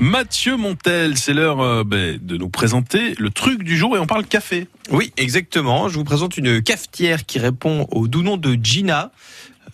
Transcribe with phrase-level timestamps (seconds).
[0.00, 4.06] Mathieu Montel, c'est l'heure euh, ben, de nous présenter le truc du jour et on
[4.06, 4.66] parle café.
[4.90, 5.90] Oui, exactement.
[5.90, 9.12] Je vous présente une cafetière qui répond au doux nom de Gina.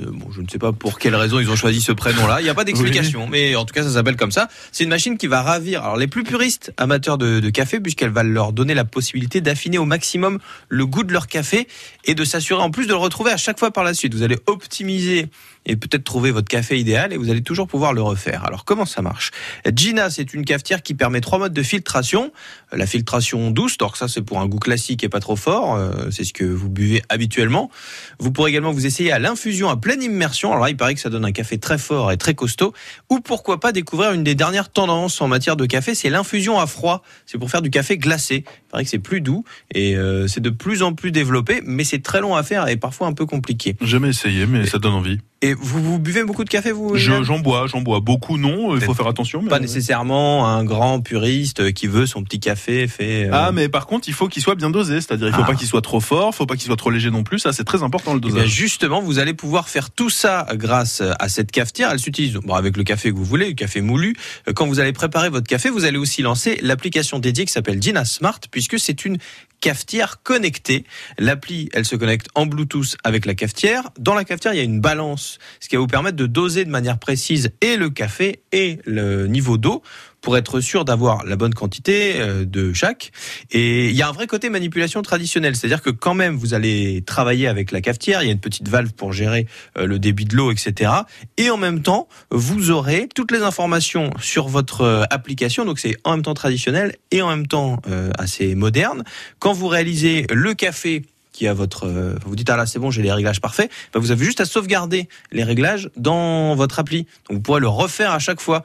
[0.00, 2.40] Euh, bon, je ne sais pas pour quelle raison ils ont choisi ce prénom-là.
[2.40, 4.48] Il n'y a pas d'explication, mais en tout cas, ça s'appelle comme ça.
[4.72, 8.10] C'est une machine qui va ravir alors les plus puristes amateurs de, de café, puisqu'elle
[8.10, 10.38] va leur donner la possibilité d'affiner au maximum
[10.68, 11.68] le goût de leur café
[12.04, 14.14] et de s'assurer en plus de le retrouver à chaque fois par la suite.
[14.14, 15.28] Vous allez optimiser
[15.66, 18.44] et peut-être trouver votre café idéal et vous allez toujours pouvoir le refaire.
[18.44, 19.30] Alors comment ça marche?
[19.74, 22.32] Gina, c'est une cafetière qui permet trois modes de filtration.
[22.72, 26.10] La filtration douce, donc ça c'est pour un goût classique et pas trop fort, euh,
[26.10, 27.70] c'est ce que vous buvez habituellement.
[28.18, 30.52] Vous pourrez également vous essayer à l'infusion à pleine immersion.
[30.52, 32.72] Alors là, il paraît que ça donne un café très fort et très costaud.
[33.08, 36.68] Ou pourquoi pas découvrir une des dernières tendances en matière de café, c'est l'infusion à
[36.68, 37.02] froid.
[37.26, 38.44] C'est pour faire du café glacé.
[38.46, 41.82] Il paraît que c'est plus doux et euh, c'est de plus en plus développé, mais
[41.82, 43.74] c'est très long à faire et parfois un peu compliqué.
[43.80, 45.18] Jamais essayé, mais ça donne envie.
[45.42, 48.74] Et vous, vous buvez beaucoup de café, vous Je- J'en bois, j'en bois beaucoup, non.
[48.76, 49.40] Il faut faire attention.
[49.40, 49.48] Mais...
[49.48, 53.24] Pas nécessairement un grand puriste qui veut son petit café fait.
[53.24, 55.00] euh, Ah, mais par contre, il faut qu'il soit bien dosé.
[55.00, 55.46] C'est-à-dire, il faut Ah.
[55.46, 57.38] pas qu'il soit trop fort, faut pas qu'il soit trop léger non plus.
[57.38, 58.50] Ça, c'est très important le Eh bien, dosage.
[58.50, 61.88] justement, vous allez pouvoir faire tout ça grâce à cette cafetière.
[61.90, 64.16] Elle s'utilise bon, avec le café que vous voulez, le café moulu.
[64.46, 67.78] Euh, Quand vous allez préparer votre café, vous allez aussi lancer l'application dédiée qui s'appelle
[67.78, 69.16] Dina Smart, puisque c'est une
[69.60, 70.84] cafetière connectée.
[71.18, 73.90] L'appli, elle se connecte en Bluetooth avec la cafetière.
[73.98, 76.64] Dans la cafetière, il y a une balance, ce qui va vous permettre de doser
[76.64, 79.82] de manière précise et le café et le niveau d'eau
[80.20, 83.12] pour être sûr d'avoir la bonne quantité euh, de chaque.
[83.50, 87.02] Et il y a un vrai côté manipulation traditionnelle, c'est-à-dire que quand même vous allez
[87.02, 89.46] travailler avec la cafetière, il y a une petite valve pour gérer
[89.78, 90.92] euh, le débit de l'eau, etc.
[91.36, 95.96] Et en même temps, vous aurez toutes les informations sur votre euh, application, donc c'est
[96.04, 97.80] en même temps traditionnel et en même temps
[98.18, 99.04] assez moderne.
[99.38, 101.88] Quand vous réalisez le café qui a votre,
[102.24, 104.44] vous dites ah là c'est bon j'ai les réglages parfaits, ben, vous avez juste à
[104.44, 107.06] sauvegarder les réglages dans votre appli.
[107.28, 108.62] Donc vous pourrez le refaire à chaque fois.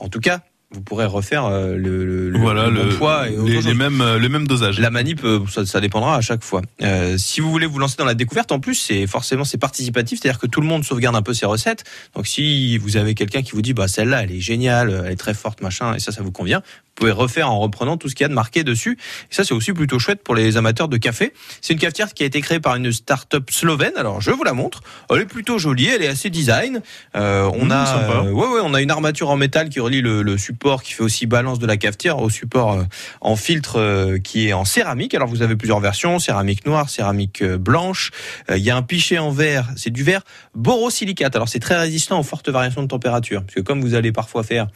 [0.00, 0.40] En tout cas,
[0.74, 4.00] vous pourrez refaire euh, le, le, le- voilà, le bon le, poids et les, mêmes,
[4.00, 4.78] euh, les mêmes dosages.
[4.80, 6.62] La manip, euh, ça, ça dépendra à chaque fois.
[6.82, 10.20] Euh, si vous voulez vous lancer dans la découverte, en plus, c'est forcément c'est participatif,
[10.20, 11.84] c'est-à-dire que tout le monde sauvegarde un peu ses recettes.
[12.14, 15.16] Donc, si vous avez quelqu'un qui vous dit, bah celle-là, elle est géniale, elle est
[15.16, 16.62] très forte, machin, et ça, ça vous convient,
[16.94, 18.98] pouvez refaire en reprenant tout ce qu'il y a de marqué dessus.
[19.30, 21.32] Et ça, c'est aussi plutôt chouette pour les amateurs de café.
[21.60, 23.92] C'est une cafetière qui a été créée par une start-up slovène.
[23.96, 24.82] Alors, je vous la montre.
[25.10, 26.82] Elle est plutôt jolie, elle est assez design.
[27.16, 30.00] Euh, on Mmh, a, euh, ouais, ouais, on a une armature en métal qui relie
[30.02, 32.84] le, le support, qui fait aussi balance de la cafetière au support euh,
[33.20, 35.14] en filtre qui est en céramique.
[35.14, 38.10] Alors vous avez plusieurs versions, céramique noire, céramique blanche.
[38.50, 40.22] Il y a un pichet en verre, c'est du verre
[40.54, 41.34] borosilicate.
[41.34, 44.42] Alors c'est très résistant aux fortes variations de température, parce que comme vous allez parfois
[44.42, 44.68] faire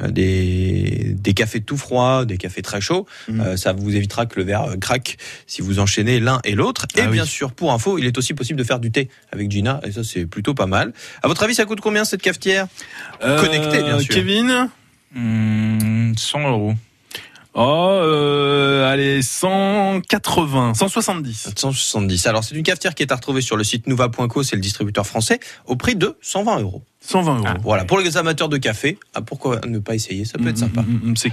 [0.00, 3.40] des, des cafés tout froids, des cafés très chauds, Mhm.
[3.40, 5.16] euh, ça vous évitera que le verre euh, craque
[5.46, 6.86] si vous enchaînez l'un et l'autre.
[6.96, 9.50] Et Ah bien sûr, pour info, il est aussi possible de faire du thé avec
[9.50, 10.92] Gina, et ça c'est plutôt pas mal.
[11.22, 12.66] À votre avis, ça coûte combien cette cafetière?
[13.22, 14.14] Euh, connecté, bien sûr.
[14.14, 14.68] Kevin?
[15.14, 16.74] Hmm, 100 euros.
[17.58, 21.48] Oh, euh, allez, 180, 170.
[21.56, 22.26] 170.
[22.26, 25.06] Alors c'est une cafetière qui est à retrouver sur le site nouva.co, c'est le distributeur
[25.06, 26.82] français, au prix de 120 euros.
[27.00, 27.46] 120 euros.
[27.62, 30.82] Voilà, pour les amateurs de café, ah, pourquoi ne pas essayer, ça peut être sympa.
[30.82, 31.30] Mm, mm, mm, C'est